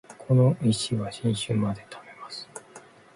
[0.17, 2.49] この石は新春まで貯めます